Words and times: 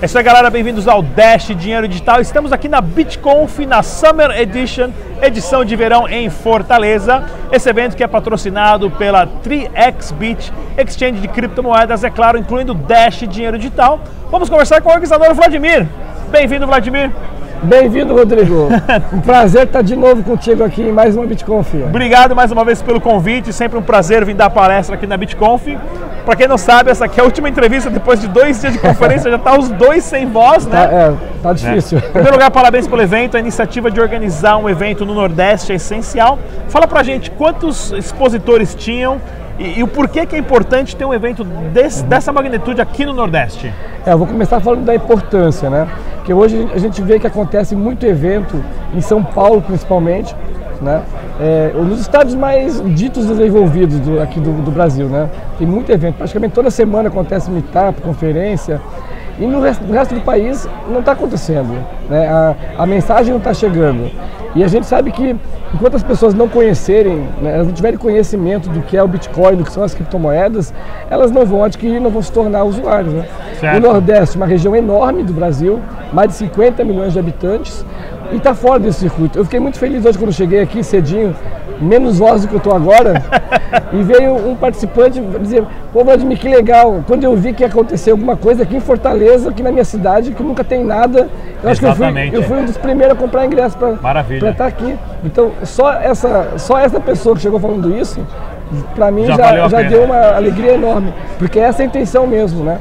É 0.00 0.04
isso 0.04 0.16
aí, 0.16 0.22
galera. 0.22 0.48
Bem-vindos 0.48 0.86
ao 0.86 1.02
Dash 1.02 1.48
Dinheiro 1.48 1.88
Digital. 1.88 2.20
Estamos 2.20 2.52
aqui 2.52 2.68
na 2.68 2.80
BitConf, 2.80 3.58
na 3.66 3.82
Summer 3.82 4.30
Edition, 4.30 4.90
edição 5.20 5.64
de 5.64 5.74
verão 5.74 6.08
em 6.08 6.30
Fortaleza. 6.30 7.24
Esse 7.50 7.68
evento 7.68 7.96
que 7.96 8.04
é 8.04 8.06
patrocinado 8.06 8.92
pela 8.92 9.26
3xBit, 9.26 10.52
exchange 10.76 11.20
de 11.20 11.26
criptomoedas, 11.26 12.04
é 12.04 12.10
claro, 12.10 12.38
incluindo 12.38 12.74
Dash 12.74 13.24
Dinheiro 13.28 13.58
Digital. 13.58 13.98
Vamos 14.30 14.48
conversar 14.48 14.80
com 14.80 14.88
o 14.88 14.92
organizador 14.92 15.34
Vladimir. 15.34 15.88
Bem-vindo, 16.30 16.64
Vladimir. 16.64 17.10
Bem-vindo, 17.62 18.14
Rodrigo. 18.14 18.68
Um 19.12 19.20
prazer 19.20 19.64
estar 19.64 19.82
de 19.82 19.96
novo 19.96 20.22
contigo 20.22 20.62
aqui 20.62 20.82
em 20.82 20.92
mais 20.92 21.16
uma 21.16 21.26
BitConf. 21.26 21.74
Obrigado 21.86 22.34
mais 22.34 22.52
uma 22.52 22.64
vez 22.64 22.80
pelo 22.80 23.00
convite. 23.00 23.52
Sempre 23.52 23.76
um 23.76 23.82
prazer 23.82 24.24
vir 24.24 24.34
dar 24.34 24.48
palestra 24.48 24.94
aqui 24.94 25.06
na 25.06 25.16
BitConf. 25.16 25.66
Para 26.24 26.36
quem 26.36 26.46
não 26.46 26.58
sabe, 26.58 26.90
essa 26.90 27.06
aqui 27.06 27.18
é 27.18 27.22
a 27.22 27.26
última 27.26 27.48
entrevista 27.48 27.90
depois 27.90 28.20
de 28.20 28.28
dois 28.28 28.60
dias 28.60 28.72
de 28.74 28.78
conferência. 28.78 29.30
já 29.30 29.38
tá 29.38 29.58
os 29.58 29.68
dois 29.70 30.04
sem 30.04 30.26
voz, 30.26 30.66
né? 30.66 30.86
Tá, 30.86 30.92
é, 30.92 31.14
tá 31.42 31.52
difícil. 31.52 31.98
É. 31.98 32.08
Em 32.08 32.12
primeiro 32.12 32.32
lugar, 32.32 32.50
parabéns 32.50 32.86
pelo 32.86 33.02
evento. 33.02 33.36
A 33.36 33.40
iniciativa 33.40 33.90
de 33.90 34.00
organizar 34.00 34.56
um 34.56 34.68
evento 34.68 35.04
no 35.04 35.14
Nordeste 35.14 35.72
é 35.72 35.74
essencial. 35.74 36.38
Fala 36.68 36.86
pra 36.86 37.02
gente 37.02 37.30
quantos 37.32 37.90
expositores 37.92 38.74
tinham 38.74 39.20
e, 39.58 39.80
e, 39.80 39.82
o 39.82 39.88
porquê 39.88 40.24
que 40.24 40.36
é 40.36 40.38
importante 40.38 40.94
ter 40.94 41.04
um 41.04 41.12
evento 41.12 41.42
desse, 41.42 42.04
dessa 42.04 42.32
magnitude 42.32 42.80
aqui 42.80 43.04
no 43.04 43.12
Nordeste? 43.12 43.72
É, 44.06 44.12
eu 44.12 44.18
vou 44.18 44.26
começar 44.26 44.60
falando 44.60 44.84
da 44.84 44.94
importância, 44.94 45.68
né? 45.68 45.88
Que 46.28 46.34
hoje 46.34 46.68
a 46.74 46.78
gente 46.78 47.00
vê 47.00 47.18
que 47.18 47.26
acontece 47.26 47.74
muito 47.74 48.04
evento, 48.04 48.62
em 48.94 49.00
São 49.00 49.24
Paulo 49.24 49.62
principalmente, 49.62 50.36
né? 50.78 51.02
É, 51.40 51.72
nos 51.74 52.00
estados 52.00 52.34
mais 52.34 52.82
ditos 52.94 53.24
desenvolvidos 53.24 53.98
do, 54.00 54.20
aqui 54.20 54.38
do, 54.38 54.52
do, 54.62 54.70
Brasil, 54.70 55.08
né? 55.08 55.30
Tem 55.56 55.66
muito 55.66 55.90
evento, 55.90 56.16
praticamente 56.16 56.52
toda 56.52 56.70
semana 56.70 57.08
acontece 57.08 57.50
meetup, 57.50 58.02
conferência, 58.02 58.78
e 59.40 59.46
no 59.46 59.60
resto, 59.60 59.84
no 59.84 59.92
resto 59.92 60.14
do 60.14 60.20
país 60.20 60.68
não 60.88 61.00
está 61.00 61.12
acontecendo, 61.12 61.72
né? 62.08 62.26
A, 62.28 62.54
a 62.78 62.86
mensagem 62.86 63.30
não 63.30 63.38
está 63.38 63.54
chegando. 63.54 64.10
E 64.54 64.64
a 64.64 64.68
gente 64.68 64.86
sabe 64.86 65.12
que 65.12 65.36
enquanto 65.74 65.96
as 65.96 66.02
pessoas 66.02 66.34
não 66.34 66.48
conhecerem, 66.48 67.26
né, 67.40 67.54
elas 67.54 67.66
não 67.66 67.74
tiverem 67.74 67.98
conhecimento 67.98 68.68
do 68.68 68.80
que 68.80 68.96
é 68.96 69.02
o 69.02 69.06
Bitcoin, 69.06 69.56
do 69.56 69.64
que 69.64 69.70
são 69.70 69.82
as 69.82 69.94
criptomoedas, 69.94 70.72
elas 71.10 71.30
não 71.30 71.44
vão 71.44 71.62
adquirir, 71.62 72.00
não 72.00 72.10
vão 72.10 72.22
se 72.22 72.32
tornar 72.32 72.64
usuários. 72.64 73.12
Né? 73.12 73.26
O 73.76 73.80
Nordeste, 73.80 74.36
uma 74.36 74.46
região 74.46 74.74
enorme 74.74 75.22
do 75.22 75.32
Brasil, 75.32 75.80
mais 76.12 76.30
de 76.30 76.34
50 76.36 76.82
milhões 76.84 77.12
de 77.12 77.18
habitantes, 77.18 77.84
e 78.32 78.36
está 78.36 78.54
fora 78.54 78.80
desse 78.80 79.00
circuito. 79.00 79.38
Eu 79.38 79.44
fiquei 79.44 79.60
muito 79.60 79.78
feliz 79.78 80.04
hoje 80.04 80.18
quando 80.18 80.32
cheguei 80.32 80.60
aqui 80.60 80.82
cedinho, 80.82 81.36
menos 81.80 82.18
voz 82.18 82.42
do 82.42 82.48
que 82.48 82.54
eu 82.54 82.58
estou 82.58 82.74
agora, 82.74 83.22
e 83.92 84.02
veio 84.02 84.34
um 84.34 84.54
participante 84.54 85.20
dizer, 85.40 85.64
pô 85.92 86.04
Vladimir, 86.04 86.38
que 86.38 86.48
legal, 86.48 87.02
quando 87.06 87.24
eu 87.24 87.36
vi 87.36 87.52
que 87.52 87.62
ia 87.62 87.68
acontecer 87.68 88.10
alguma 88.10 88.36
coisa 88.36 88.62
aqui 88.62 88.76
em 88.76 88.80
Fortaleza, 88.80 89.50
aqui 89.50 89.62
na 89.62 89.70
minha 89.70 89.84
cidade, 89.84 90.32
que 90.32 90.42
nunca 90.42 90.64
tem 90.64 90.84
nada, 90.84 91.28
eu 91.62 91.70
acho 91.70 91.80
que 91.80 91.86
eu 91.86 91.94
fui, 91.94 92.30
eu 92.32 92.42
fui 92.42 92.56
um 92.58 92.64
dos 92.64 92.76
primeiros 92.76 93.16
a 93.16 93.20
comprar 93.20 93.46
ingresso 93.46 93.76
para 93.76 93.92
estar 93.92 94.54
tá 94.54 94.66
aqui. 94.66 94.96
Então, 95.24 95.52
só 95.62 95.92
essa, 95.92 96.58
só 96.58 96.78
essa 96.78 97.00
pessoa 97.00 97.34
que 97.34 97.42
chegou 97.42 97.58
falando 97.58 97.96
isso, 97.96 98.20
para 98.94 99.10
mim 99.10 99.26
já, 99.26 99.36
já, 99.36 99.68
já 99.68 99.82
deu 99.82 100.04
uma 100.04 100.36
alegria 100.36 100.74
enorme, 100.74 101.12
porque 101.38 101.58
essa 101.58 101.82
é 101.82 101.84
a 101.84 101.86
intenção 101.86 102.26
mesmo, 102.26 102.64
né? 102.64 102.78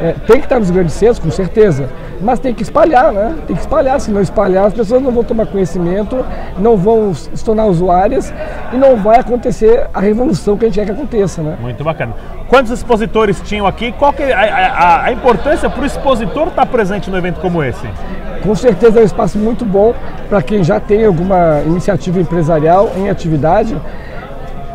É, 0.00 0.14
tem 0.26 0.38
que 0.38 0.46
estar 0.46 0.58
nos 0.58 0.70
grandes 0.70 0.94
centros, 0.94 1.18
com 1.18 1.30
certeza, 1.30 1.88
mas 2.20 2.38
tem 2.38 2.54
que 2.54 2.62
espalhar, 2.62 3.12
né? 3.12 3.34
Tem 3.46 3.54
que 3.54 3.62
espalhar, 3.62 4.00
se 4.00 4.10
não 4.10 4.20
espalhar, 4.20 4.66
as 4.66 4.74
pessoas 4.74 5.02
não 5.02 5.10
vão 5.10 5.24
tomar 5.24 5.46
conhecimento, 5.46 6.24
não 6.58 6.76
vão 6.76 7.14
se 7.14 7.44
tornar 7.44 7.66
usuárias 7.66 8.32
e 8.72 8.76
não 8.76 8.96
vai 8.96 9.18
acontecer 9.18 9.88
a 9.92 10.00
revolução 10.00 10.56
que 10.56 10.64
a 10.64 10.68
gente 10.68 10.78
quer 10.78 10.86
que 10.86 10.92
aconteça, 10.92 11.42
né? 11.42 11.56
Muito 11.60 11.82
bacana. 11.84 12.14
Quantos 12.48 12.70
expositores 12.72 13.40
tinham 13.40 13.66
aqui? 13.66 13.92
Qual 13.92 14.12
que 14.12 14.22
é 14.22 14.32
a, 14.32 14.72
a, 14.72 15.04
a 15.04 15.12
importância 15.12 15.68
para 15.68 15.82
o 15.82 15.86
expositor 15.86 16.48
estar 16.48 16.66
presente 16.66 17.10
no 17.10 17.16
evento 17.16 17.40
como 17.40 17.62
esse? 17.62 17.86
Com 18.42 18.54
certeza 18.54 18.98
é 18.98 19.02
um 19.02 19.06
espaço 19.06 19.38
muito 19.38 19.64
bom 19.64 19.94
para 20.28 20.42
quem 20.42 20.62
já 20.62 20.78
tem 20.78 21.04
alguma 21.04 21.62
iniciativa 21.66 22.20
empresarial 22.20 22.90
em 22.96 23.08
atividade 23.08 23.74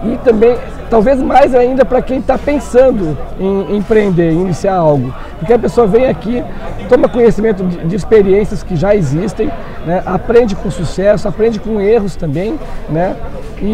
e 0.04 0.18
também 0.18 0.58
talvez 0.90 1.22
mais 1.22 1.54
ainda 1.54 1.86
para 1.86 2.02
quem 2.02 2.20
está 2.20 2.38
pensando 2.38 3.18
em 3.40 3.78
empreender, 3.78 4.32
em 4.32 4.42
iniciar 4.42 4.76
algo. 4.76 5.14
Porque 5.38 5.54
a 5.54 5.60
pessoa 5.60 5.86
vem 5.86 6.08
aqui, 6.08 6.44
toma 6.90 7.08
conhecimento 7.08 7.64
de, 7.64 7.78
de 7.86 7.96
experiências 7.96 8.64
que 8.64 8.76
já 8.76 8.96
existem, 8.96 9.50
né? 9.86 10.02
aprende 10.06 10.56
com 10.56 10.70
sucesso, 10.72 11.28
aprende 11.28 11.60
com 11.60 11.80
erros 11.80 12.16
também, 12.16 12.60
né? 12.90 13.16
E, 13.62 13.66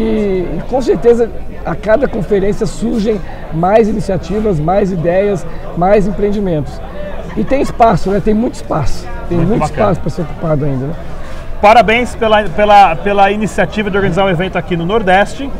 e 0.58 0.62
com 0.68 0.80
certeza 0.82 1.30
a 1.64 1.74
cada 1.74 2.06
conferência 2.06 2.66
surgem 2.66 3.20
mais 3.52 3.88
iniciativas, 3.88 4.60
mais 4.60 4.92
ideias, 4.92 5.44
mais 5.76 6.06
empreendimentos. 6.06 6.80
E 7.36 7.42
tem 7.42 7.60
espaço, 7.60 8.10
né? 8.10 8.20
Tem 8.24 8.34
muito 8.34 8.54
espaço. 8.54 9.06
Tem 9.28 9.38
muito, 9.38 9.50
muito 9.50 9.64
espaço 9.64 10.00
para 10.00 10.10
ser 10.10 10.22
ocupado 10.22 10.64
ainda. 10.64 10.86
Né? 10.86 10.94
Parabéns 11.60 12.14
pela, 12.14 12.44
pela, 12.44 12.96
pela 12.96 13.30
iniciativa 13.30 13.90
de 13.90 13.96
organizar 13.96 14.24
um 14.24 14.28
evento 14.28 14.56
aqui 14.56 14.76
no 14.76 14.86
Nordeste. 14.86 15.50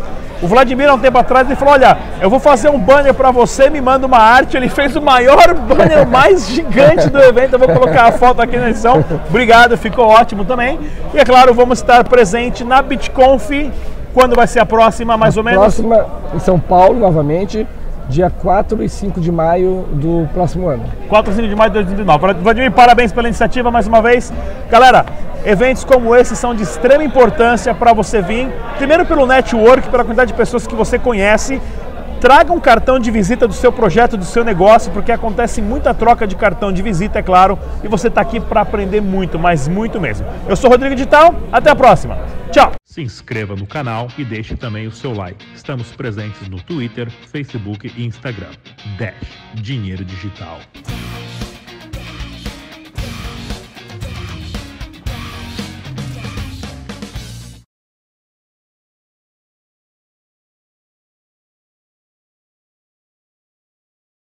O 0.43 0.47
Vladimir, 0.47 0.89
há 0.89 0.95
um 0.95 0.99
tempo 0.99 1.19
atrás, 1.19 1.47
ele 1.47 1.57
falou: 1.57 1.75
Olha, 1.75 1.97
eu 2.21 2.29
vou 2.29 2.39
fazer 2.39 2.69
um 2.69 2.79
banner 2.79 3.15
para 3.15 3.31
você, 3.31 3.71
me 3.71 3.81
manda 3.81 4.07
uma 4.07 4.19
arte. 4.19 4.57
Ele 4.57 4.69
fez 4.69 4.95
o 4.97 5.03
maior 5.03 5.55
banner 5.55 6.07
mais 6.07 6.49
gigante 6.49 7.09
do 7.09 7.19
evento. 7.19 7.55
Eu 7.55 7.59
vou 7.59 7.69
colocar 7.69 8.05
a 8.05 8.13
foto 8.13 8.43
aqui 8.43 8.57
na 8.57 8.71
edição. 8.71 9.05
Obrigado, 9.29 9.77
ficou 9.77 10.07
ótimo 10.07 10.45
também. 10.45 10.79
E 11.15 11.19
é 11.19 11.25
claro, 11.25 11.55
vamos 11.55 11.79
estar 11.79 12.05
presente 12.05 12.65
na 12.65 12.83
BitConf. 12.83 13.51
Quando 14.13 14.35
vai 14.35 14.47
ser 14.47 14.61
a 14.61 14.67
próxima, 14.67 15.17
mais 15.17 15.37
a 15.37 15.41
ou 15.41 15.45
menos? 15.45 15.61
Próxima 15.61 16.07
em 16.35 16.39
São 16.39 16.59
Paulo, 16.59 16.99
novamente 16.99 17.67
dia 18.09 18.31
4 18.31 18.83
e 18.83 18.89
5 18.89 19.21
de 19.21 19.33
maio 19.33 19.85
do 19.93 20.29
próximo 20.33 20.69
ano. 20.69 20.85
4 21.09 21.33
e 21.33 21.35
5 21.35 21.49
de 21.49 21.57
maio 21.57 21.71
de 21.71 21.75
2019. 21.75 22.35
Vladimir, 22.35 22.71
parabéns 22.71 23.13
pela 23.13 23.29
iniciativa 23.29 23.71
mais 23.71 23.87
uma 23.87 24.01
vez. 24.01 24.33
Galera, 24.71 25.05
eventos 25.47 25.85
como 25.85 26.15
esse 26.15 26.35
são 26.35 26.53
de 26.53 26.65
extrema 26.65 27.05
importância 27.05 27.73
para 27.73 27.93
você 27.93 28.21
vir, 28.21 28.49
primeiro 28.77 29.07
pelo 29.07 29.25
network, 29.25 29.89
pela 29.89 30.03
quantidade 30.03 30.33
de 30.33 30.37
pessoas 30.37 30.67
que 30.67 30.75
você 30.75 30.99
conhece. 30.99 31.63
Traga 32.21 32.53
um 32.53 32.59
cartão 32.59 32.99
de 32.99 33.11
visita 33.11 33.47
do 33.47 33.55
seu 33.55 33.71
projeto, 33.71 34.17
do 34.17 34.25
seu 34.25 34.43
negócio, 34.43 34.91
porque 34.91 35.13
acontece 35.13 35.63
muita 35.63 35.95
troca 35.95 36.27
de 36.27 36.35
cartão 36.35 36.73
de 36.73 36.83
visita, 36.83 37.21
é 37.21 37.23
claro, 37.23 37.57
e 37.85 37.89
você 37.89 38.09
está 38.09 38.23
aqui 38.23 38.41
para 38.41 38.63
aprender 38.63 39.01
muito, 39.01 39.39
mas 39.39 39.69
muito 39.69 40.01
mesmo. 40.01 40.27
Eu 40.49 40.57
sou 40.57 40.69
Rodrigo 40.69 40.97
Digital, 40.97 41.33
até 41.53 41.71
a 41.71 41.77
próxima. 41.77 42.19
Tchau! 42.51 42.73
Se 42.85 43.03
inscreva 43.03 43.55
no 43.55 43.67
canal 43.67 44.09
e 44.19 44.25
deixe 44.25 44.57
também 44.57 44.87
o 44.87 44.93
seu 44.93 45.13
like. 45.13 45.45
Estamos 45.55 45.93
presentes 45.93 46.49
no 46.49 46.61
Twitter, 46.61 47.09
Facebook 47.31 47.93
e 47.95 48.05
Instagram. 48.05 48.51
Dash 48.99 49.15
Dinheiro 49.55 50.05
Digital. 50.05 50.59